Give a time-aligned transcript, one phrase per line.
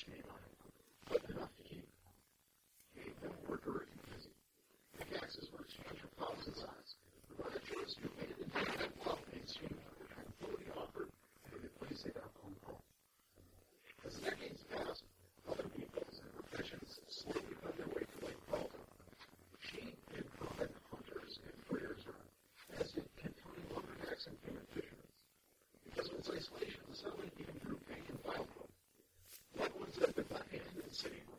[0.00, 0.39] Lord's name.
[30.92, 31.29] Started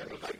[0.00, 0.39] Everybody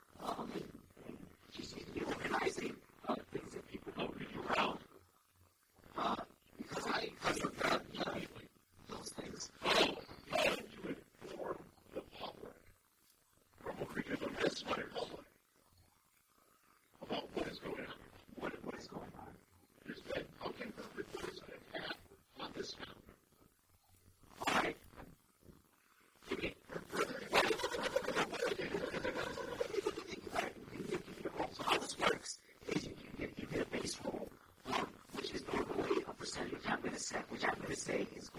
[37.13, 38.31] us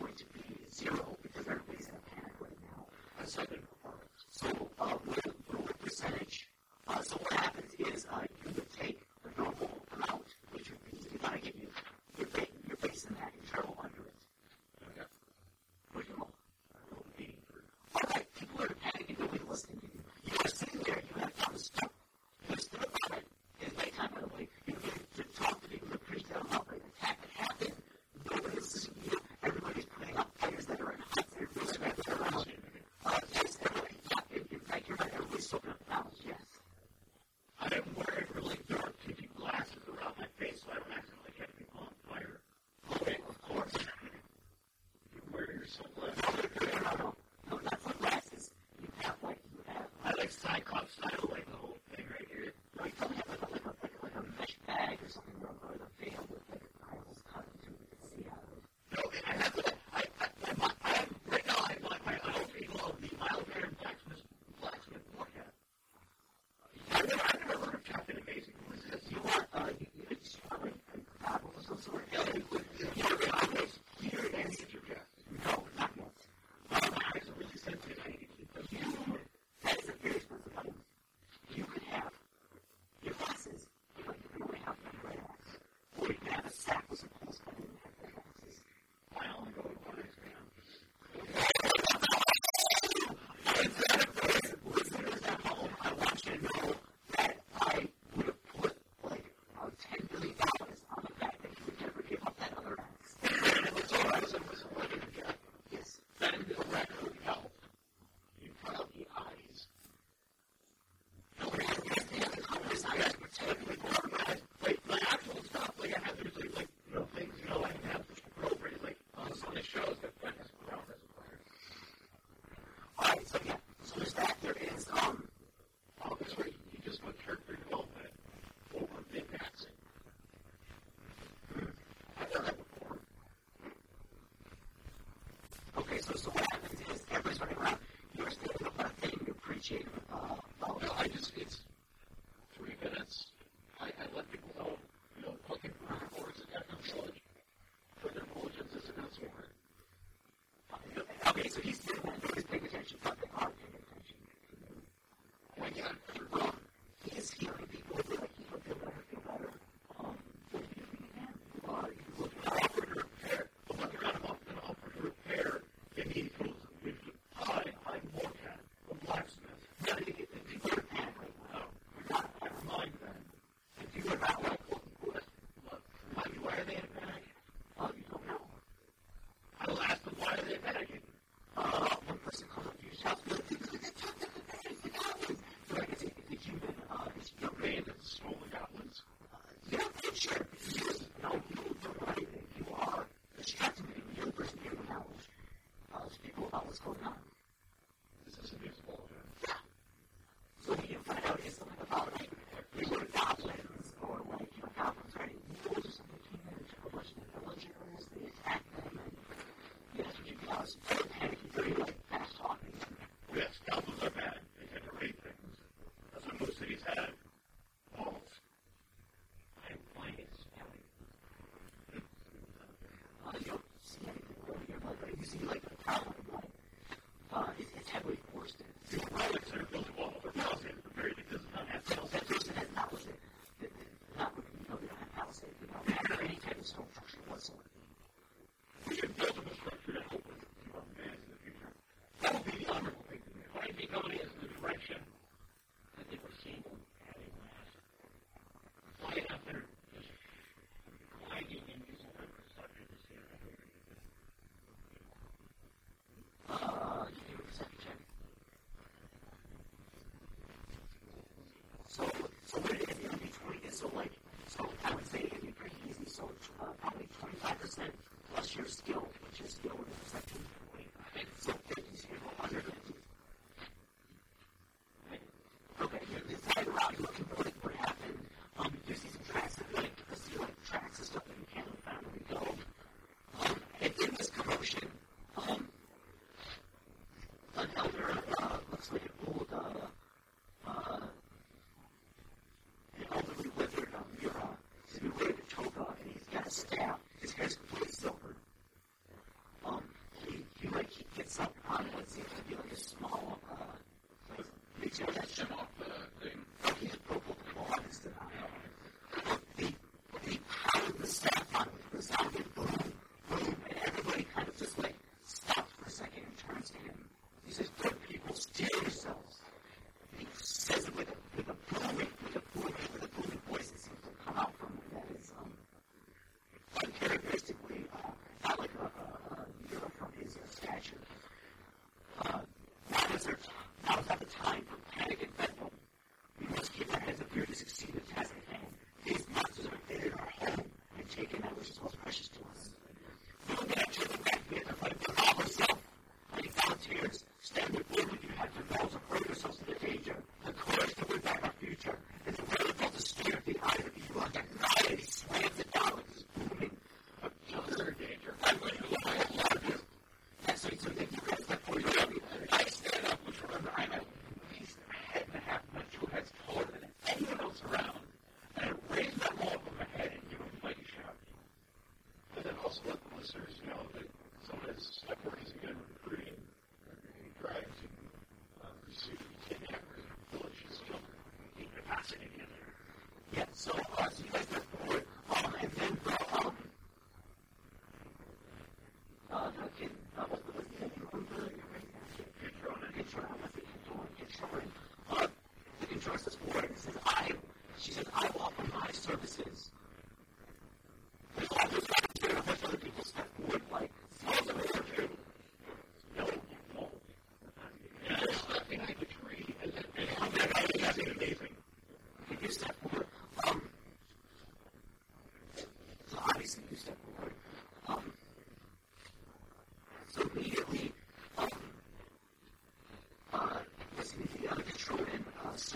[347.40, 347.81] standard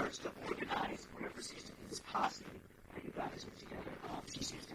[0.06, 2.54] first to organize whatever season is possible
[2.94, 3.90] that you guys put together.
[4.08, 4.74] Uh, um, she seems to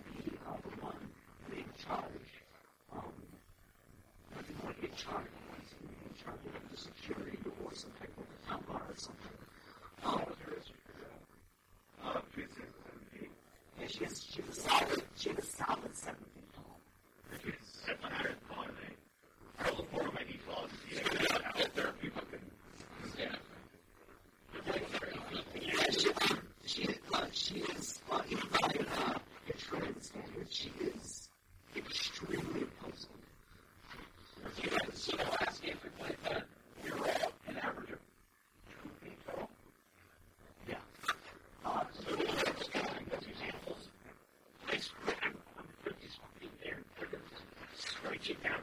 [48.21, 48.60] Wichita.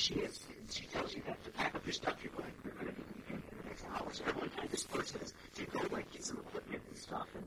[0.00, 2.86] she is, she tells you that to pack up your stuff, you're going, you're going
[2.86, 4.08] to be leaving in the next hour.
[4.12, 7.44] So everyone kind of disperses to go, like, get some equipment and stuff, and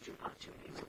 [0.00, 0.87] 就把这个名。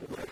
[0.00, 0.27] Yeah.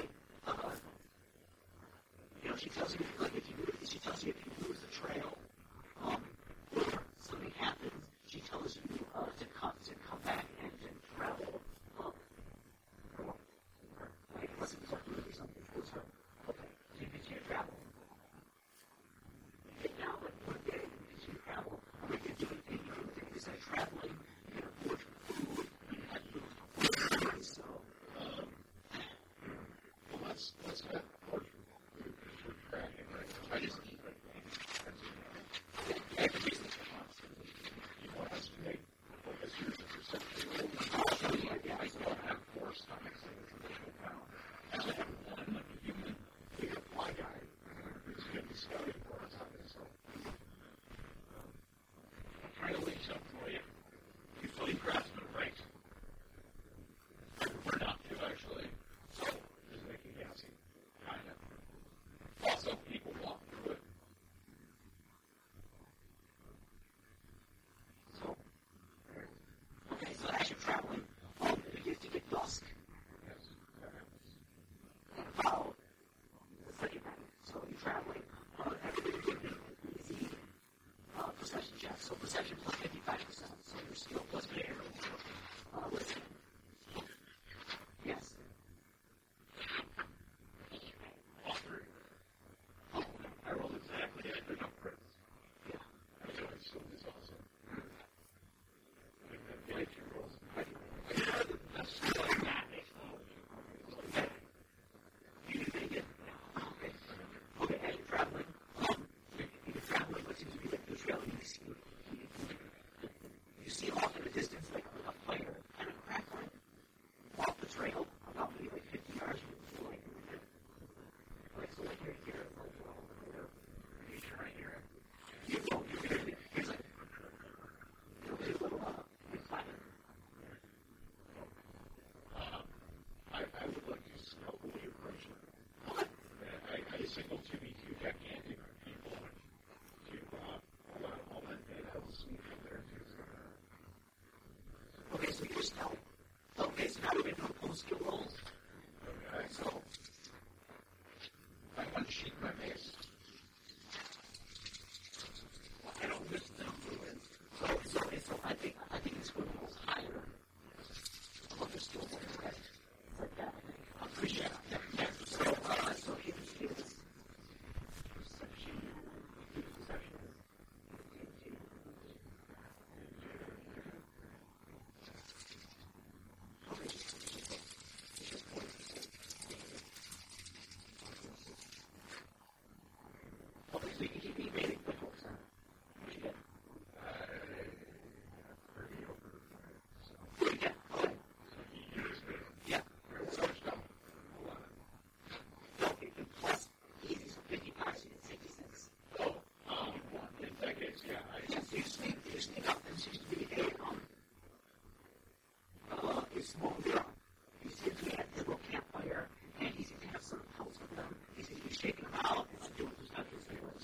[147.17, 148.26] Probably not most of all.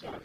[0.03, 0.21] Sorry,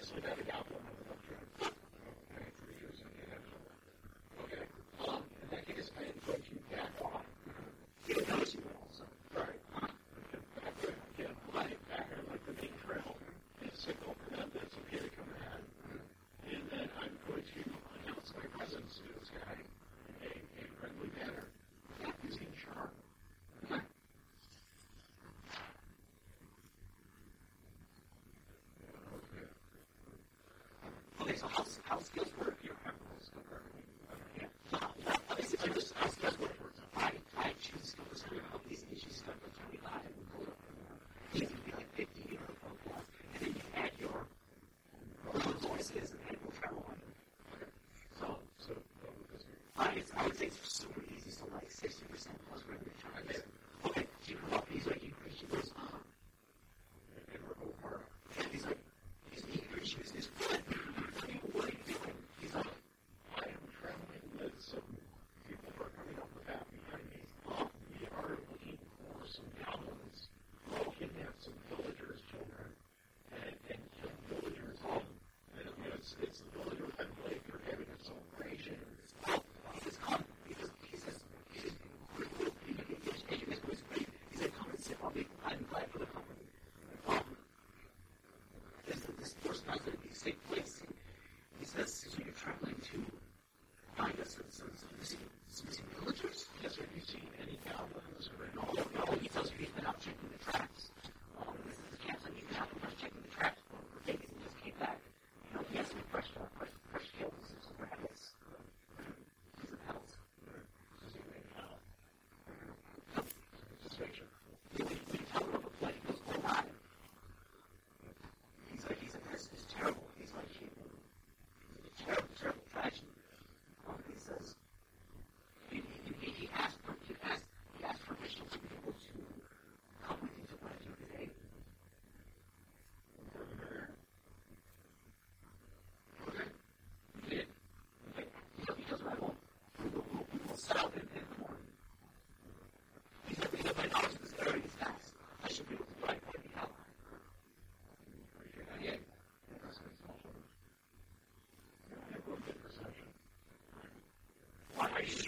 [154.97, 155.26] Christ.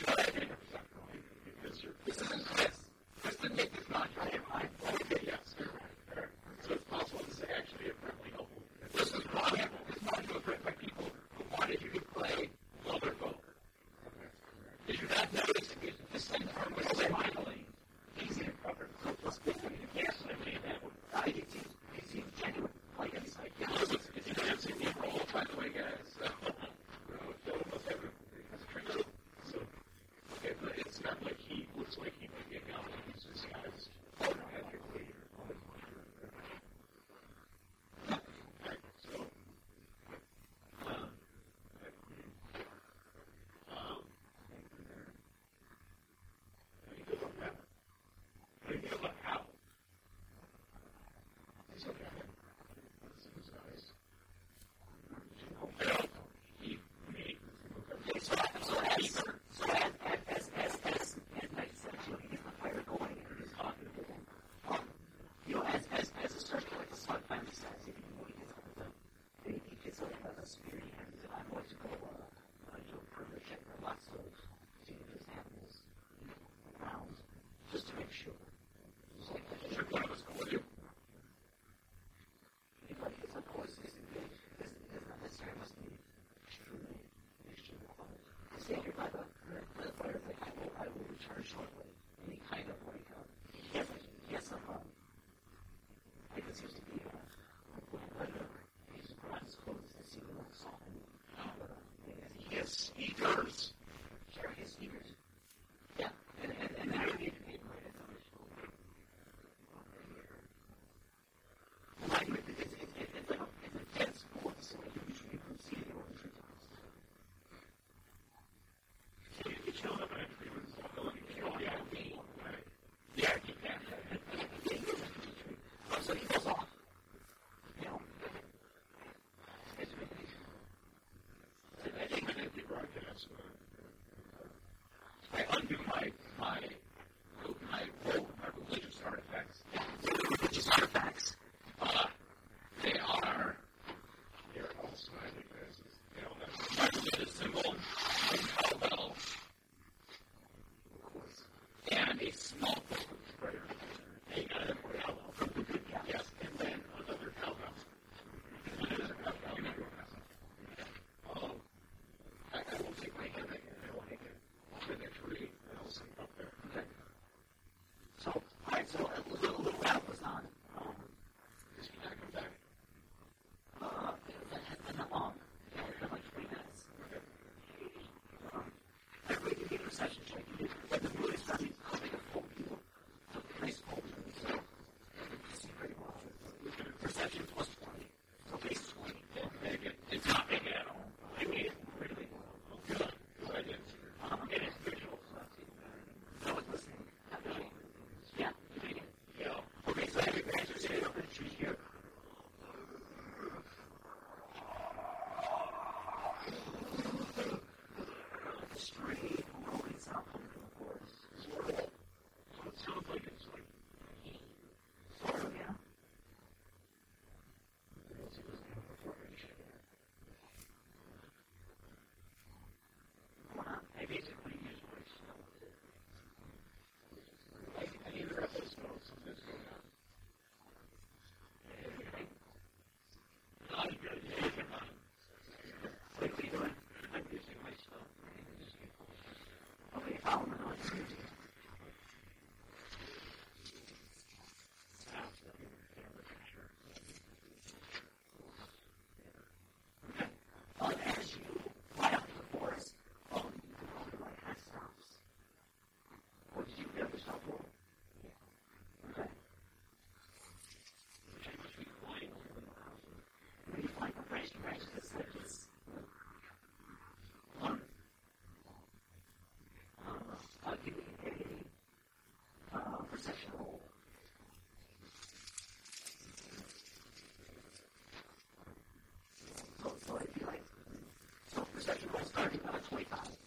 [282.40, 283.39] 30 minutes wait time.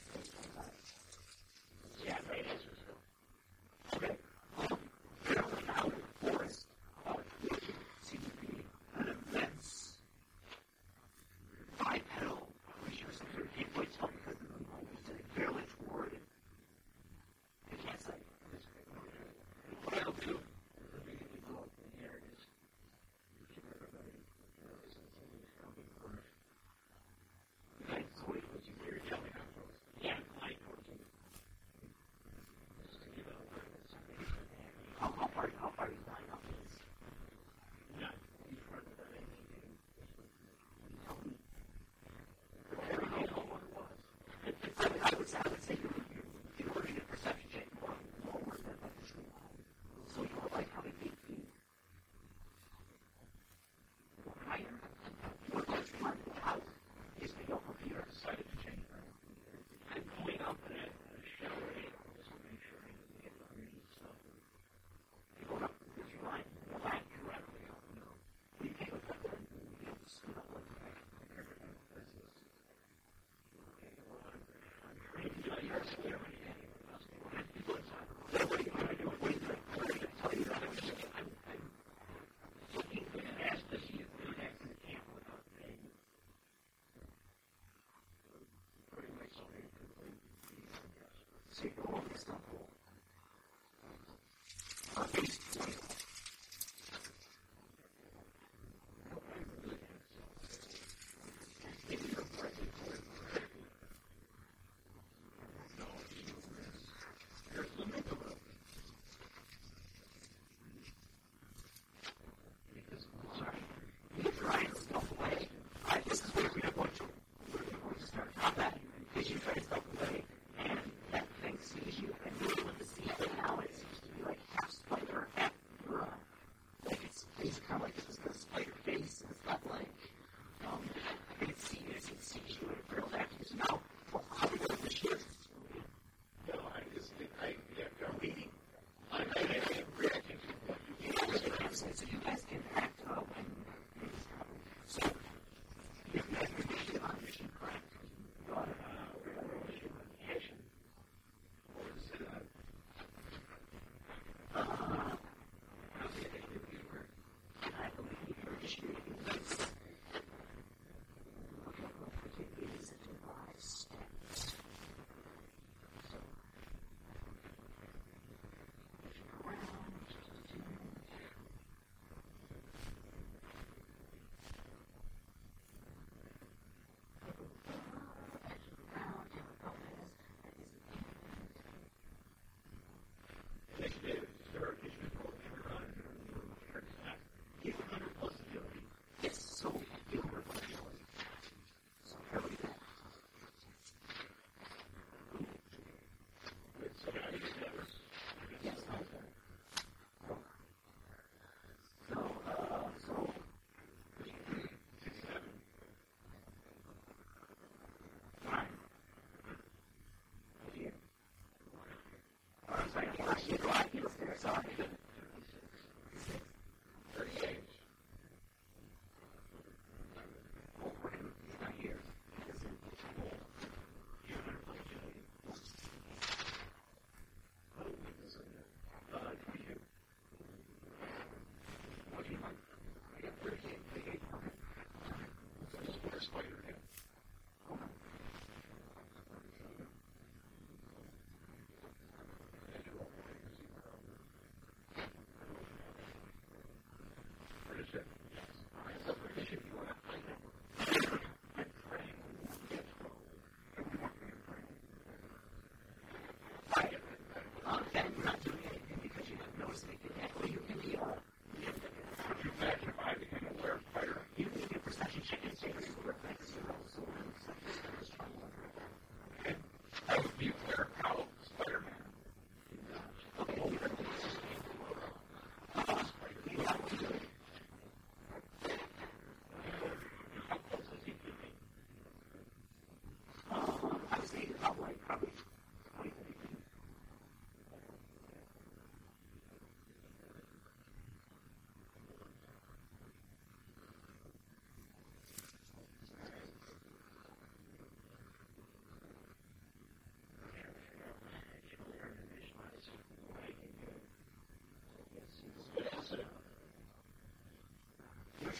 [91.63, 92.02] see you.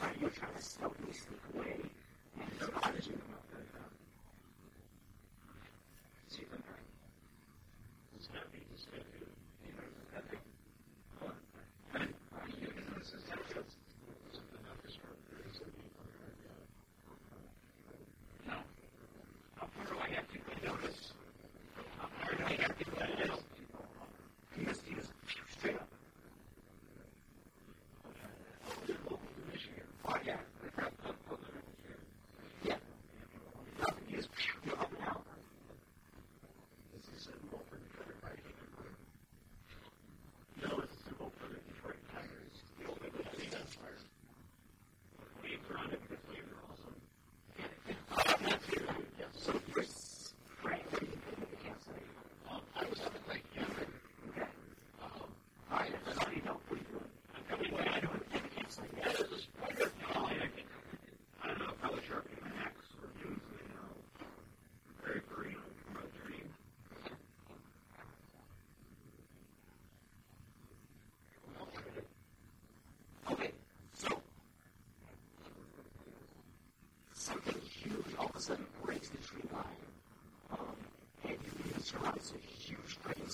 [0.03, 1.91] try to trying to help me sneak away,
[2.41, 3.32] and he's.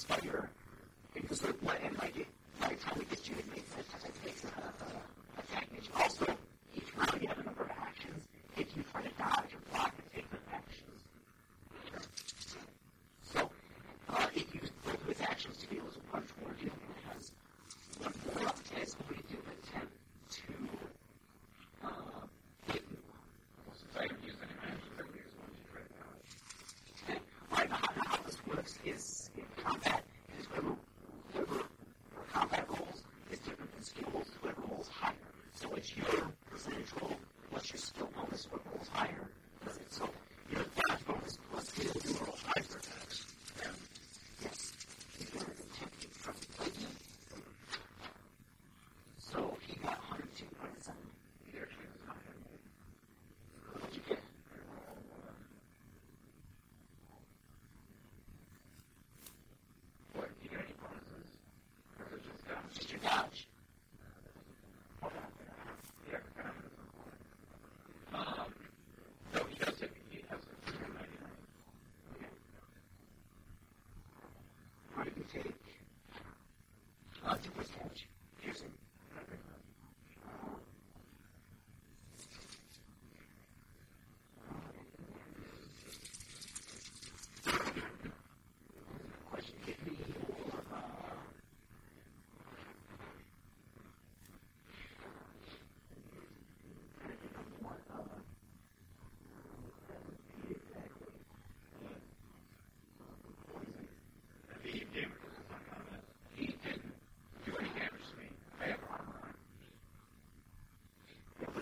[0.09, 0.48] by your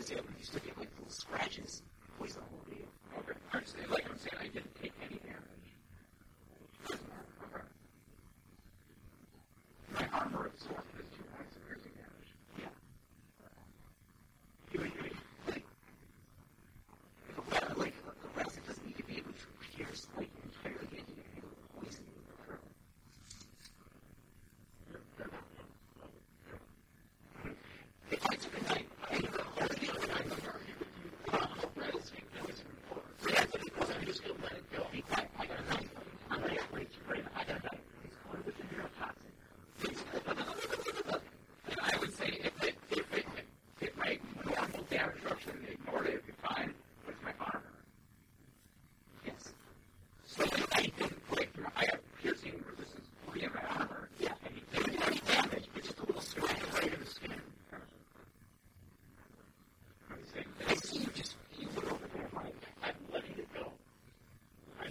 [0.07, 1.83] table and he's looking at like little scratches.
[2.19, 2.87] What is the whole deal?
[3.19, 3.39] Okay.
[3.53, 3.91] I understand.
[3.91, 5.19] Like I'm saying, I didn't take any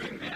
[0.00, 0.31] Amen.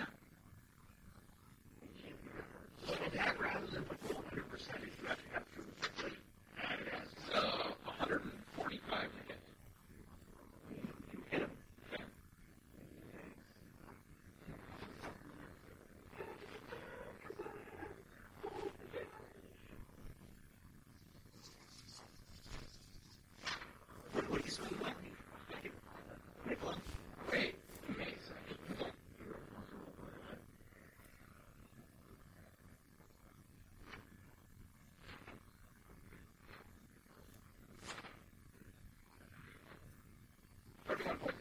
[41.07, 41.36] Thank you.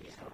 [0.00, 0.33] Yeah.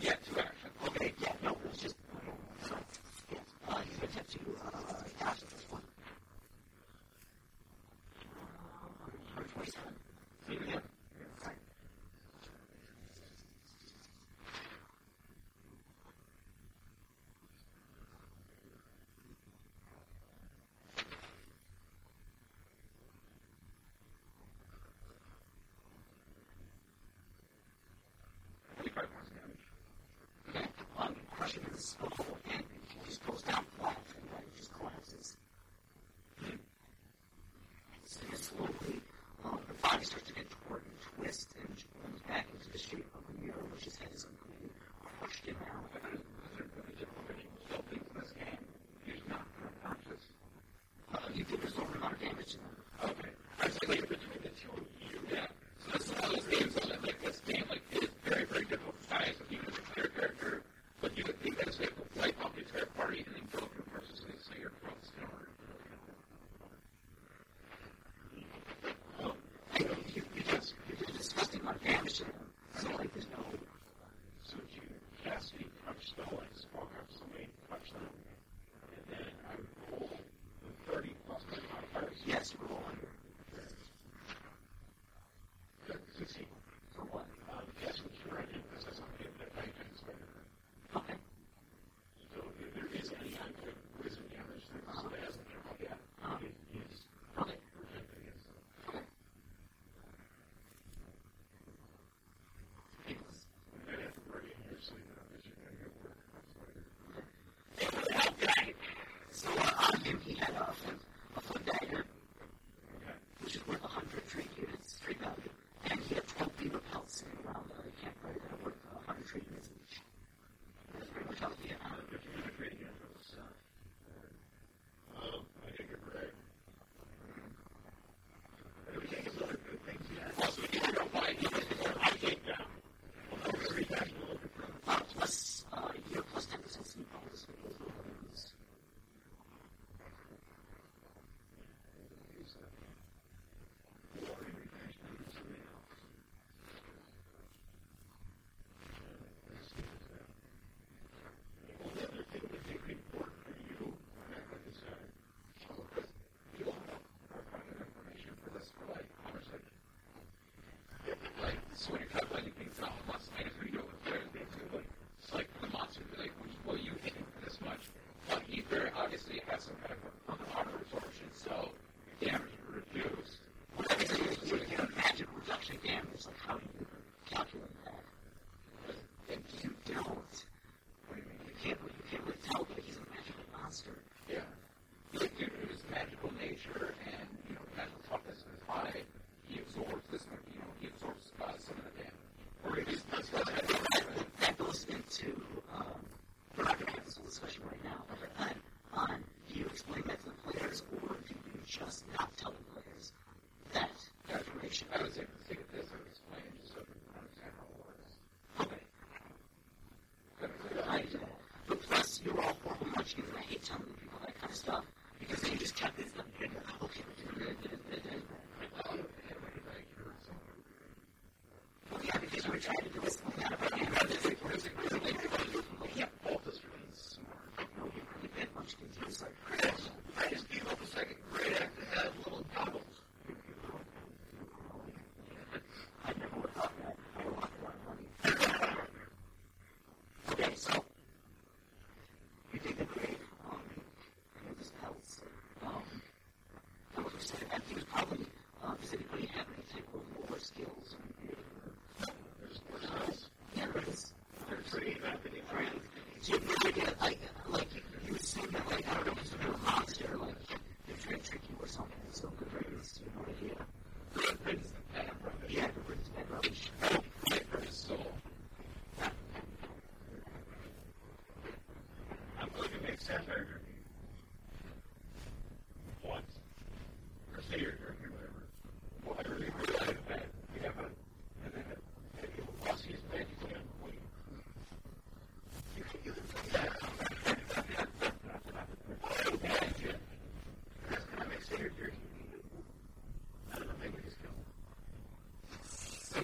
[0.00, 0.40] Yeah, two actions.
[0.40, 0.49] Okay,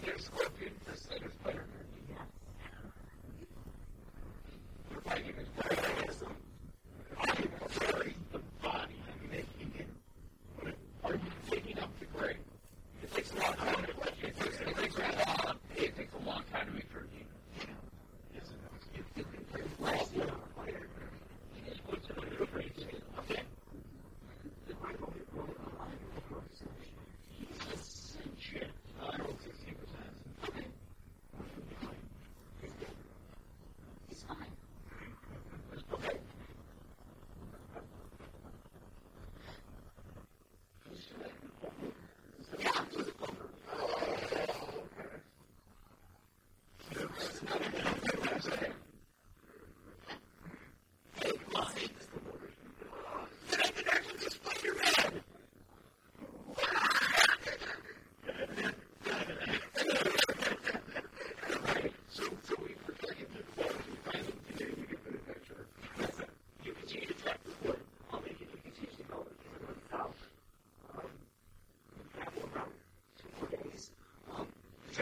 [0.06, 0.94] So there's scorpion for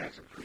[0.05, 0.44] that's a pretty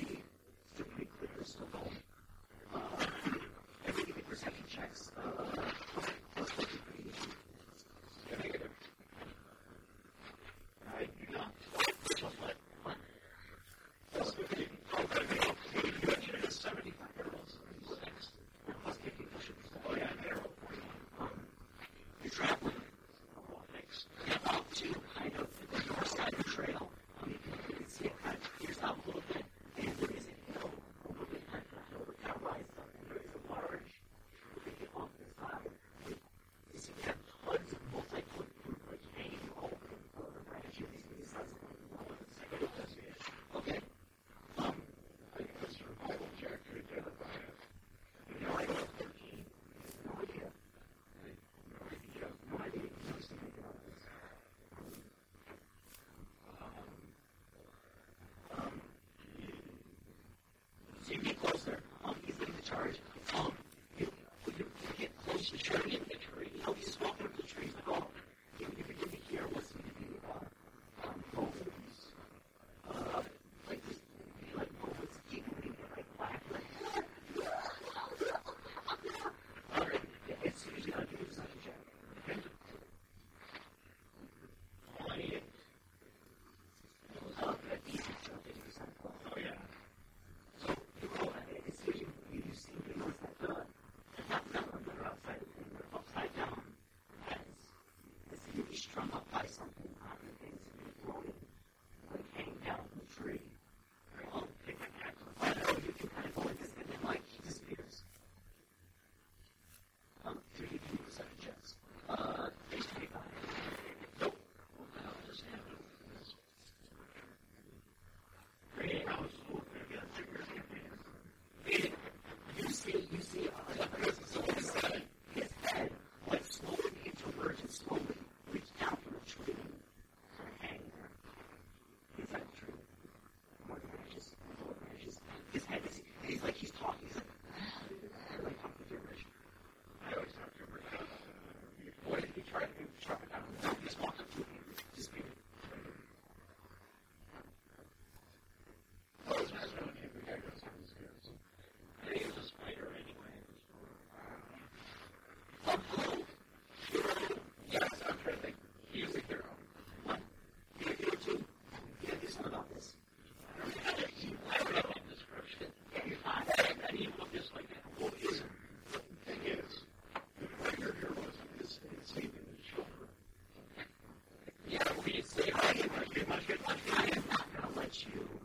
[176.21, 178.40] I am not going to let you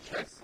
[0.00, 0.39] podcast.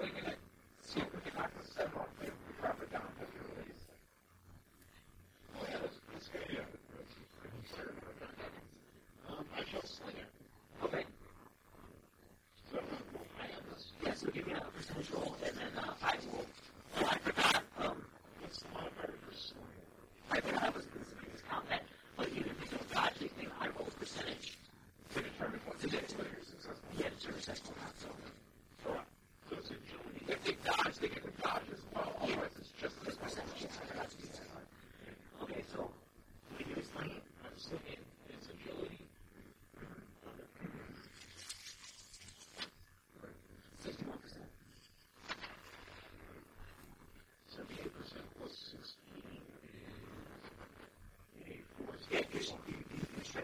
[52.11, 53.37] quelques individus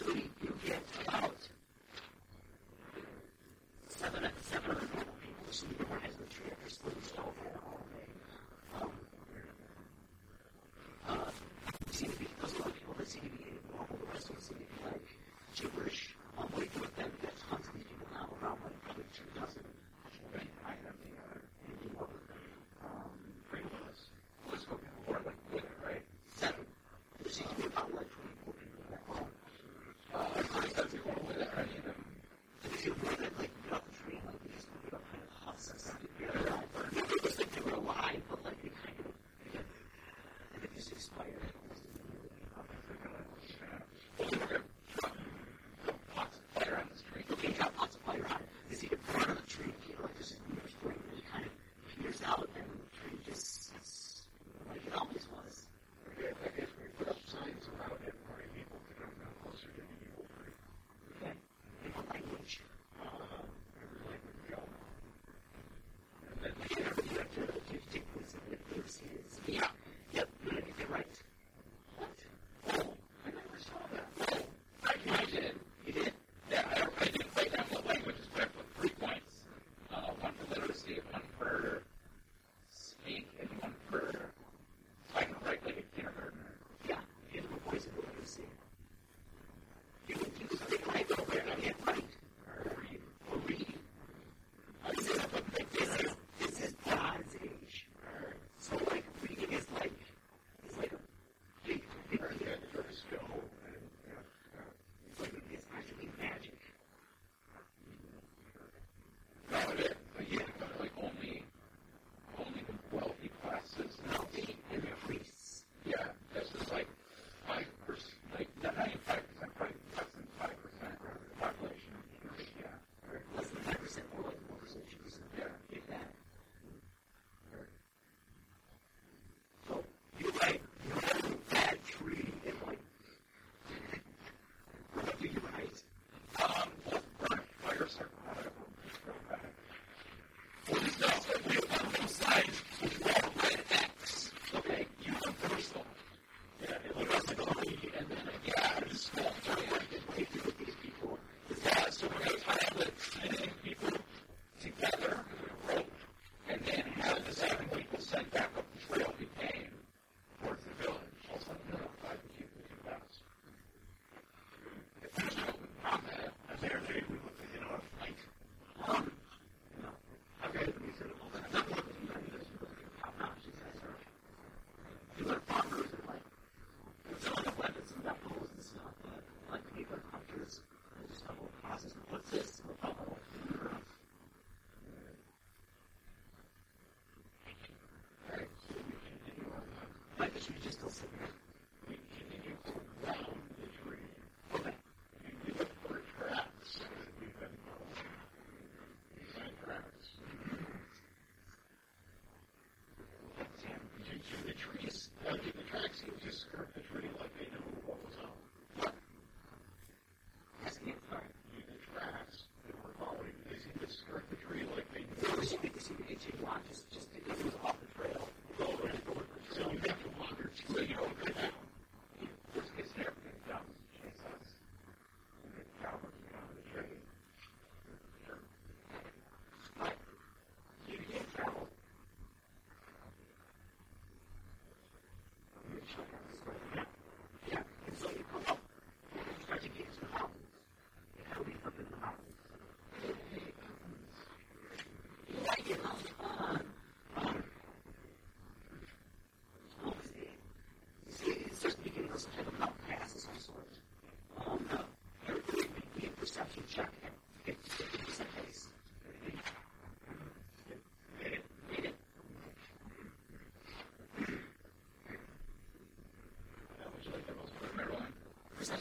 [0.00, 0.35] about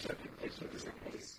[0.02, 1.35] such a picture is a case.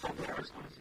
[0.00, 0.79] somewhere is going to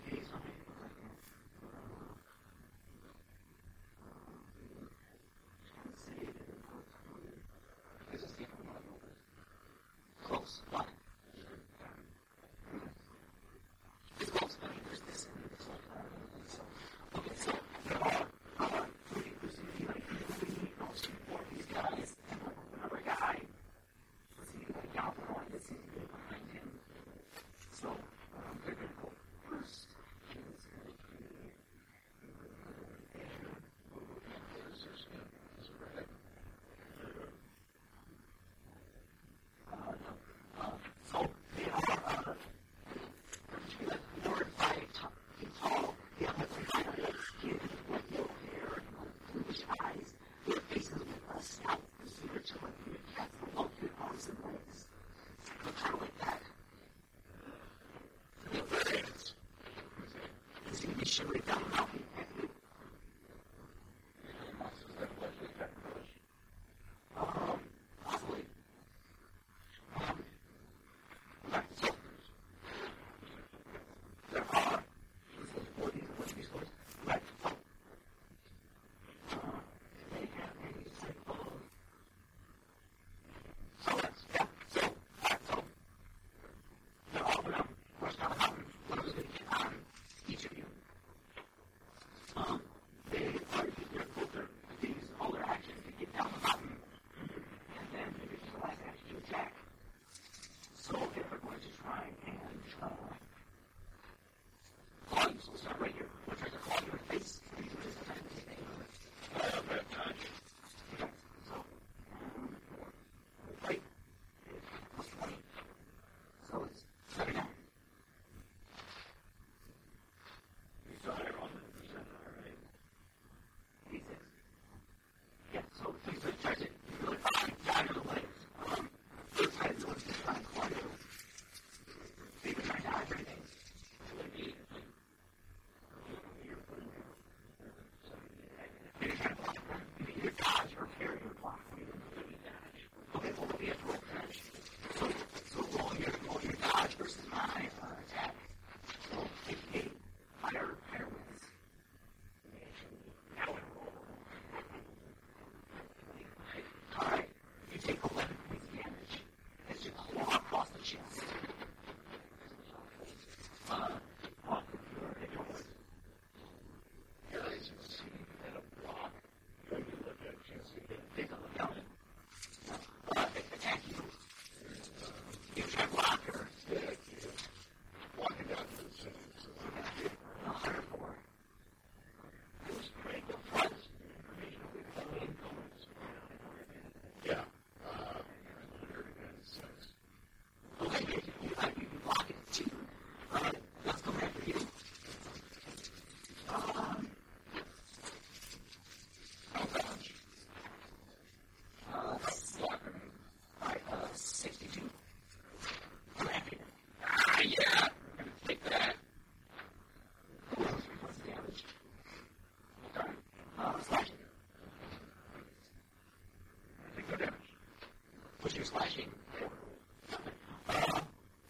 [218.59, 218.73] just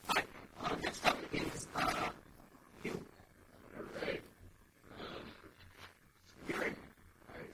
[0.10, 0.22] I,
[0.64, 1.41] uh, next topic
[2.84, 2.91] you.
[3.76, 4.22] All right.
[4.99, 5.06] Um,
[6.48, 6.76] you're in.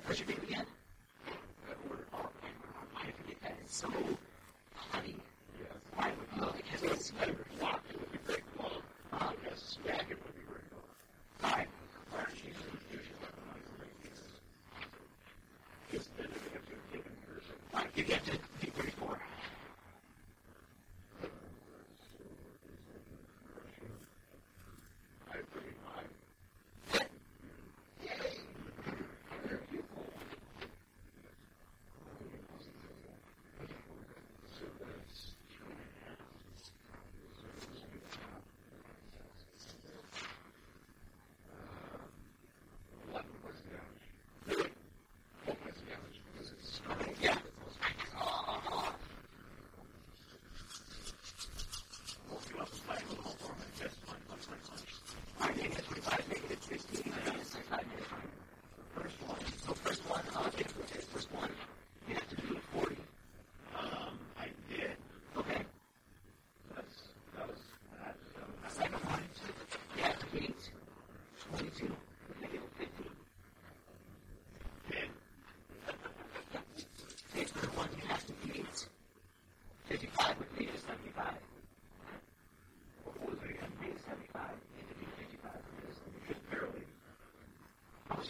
[0.06, 0.66] Where should we begin?
[3.28, 3.56] Get that?
[3.68, 3.88] So
[4.92, 5.16] funny.
[6.84, 7.14] Yes.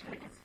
[0.04, 0.45] Thank you.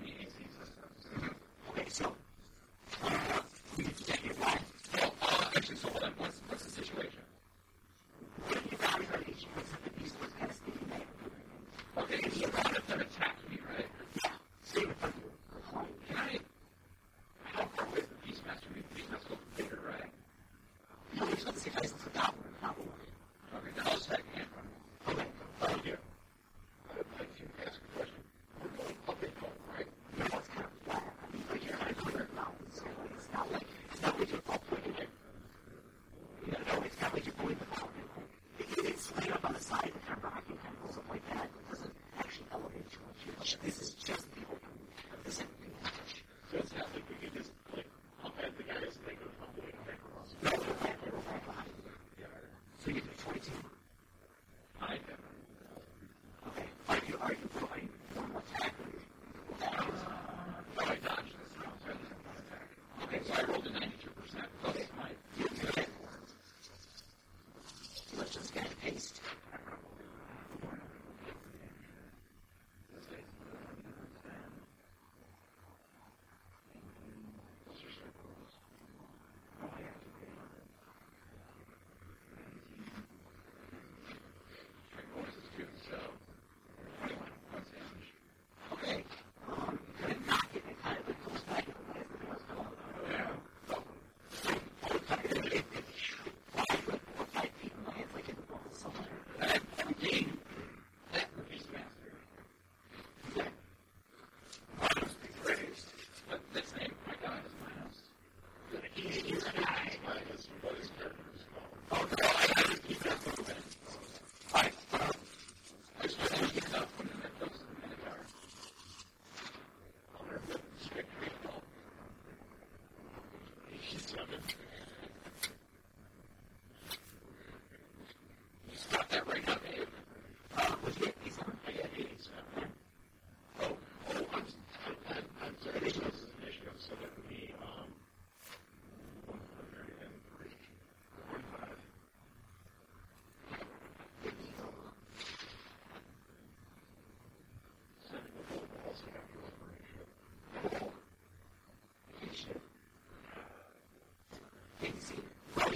[0.00, 0.41] the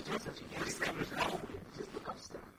[0.06, 2.55] Jesus, he discovers no weakness becomes strong.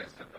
[0.00, 0.29] podcast.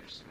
[0.00, 0.22] That's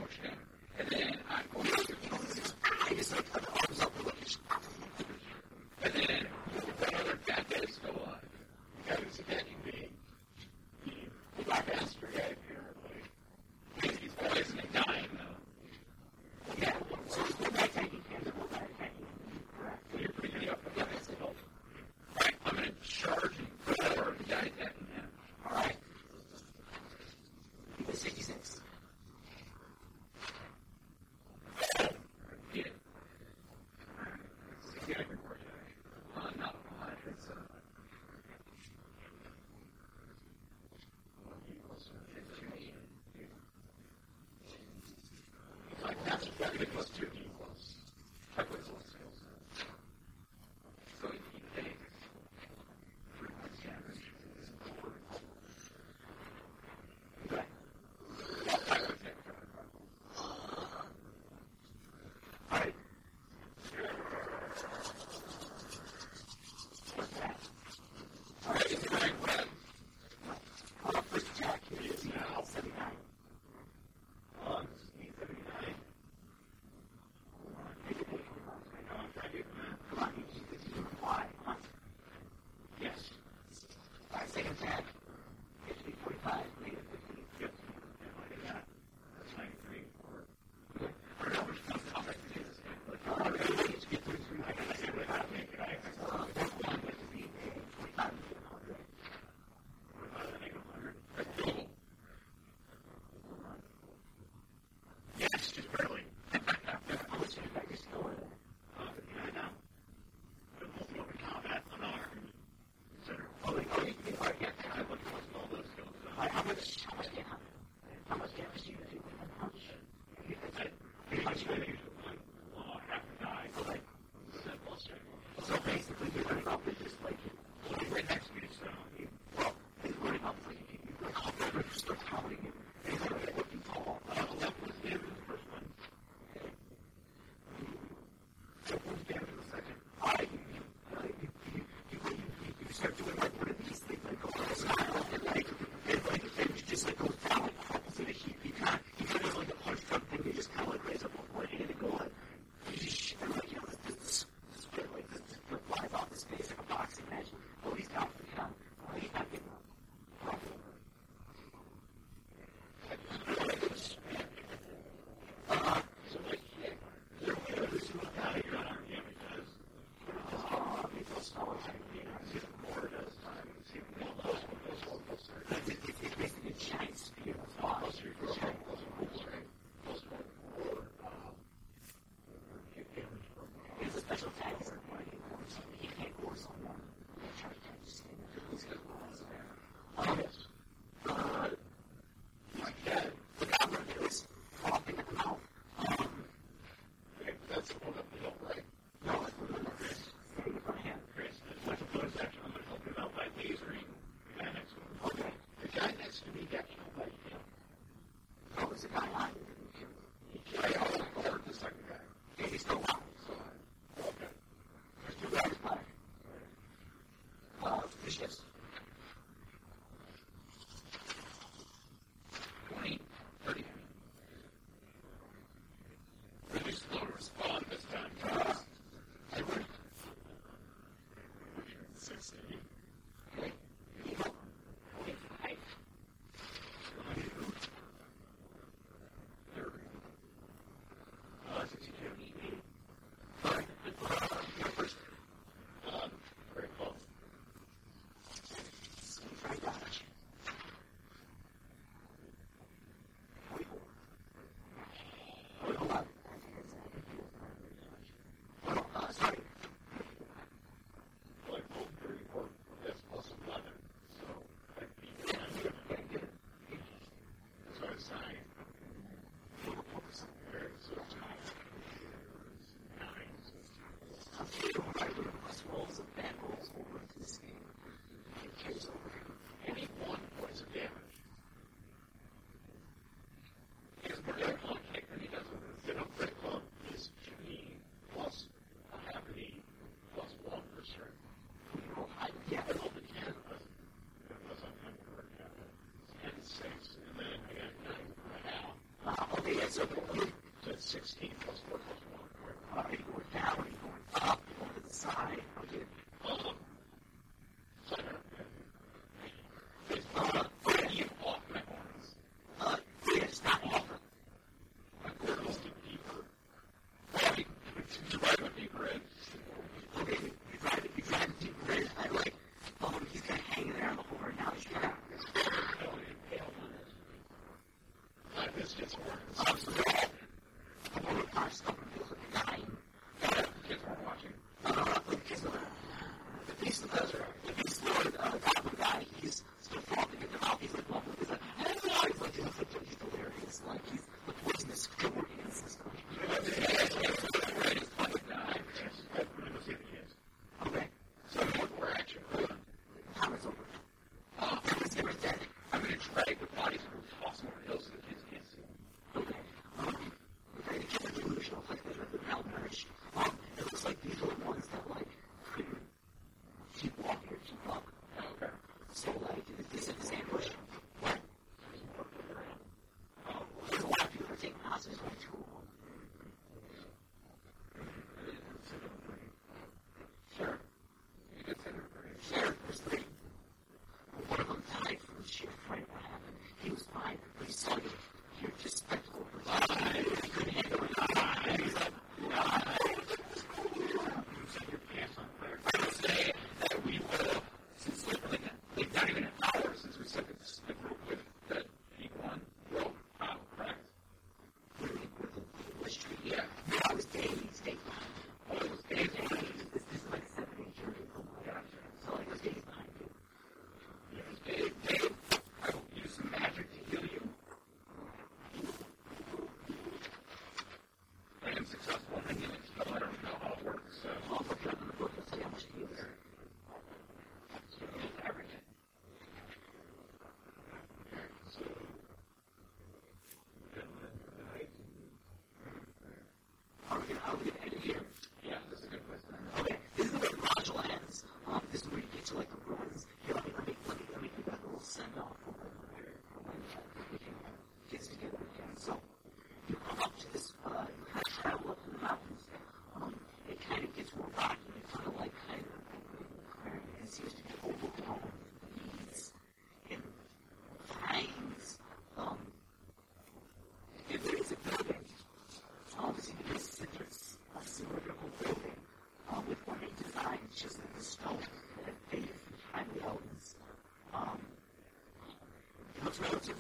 [300.90, 301.49] 16th.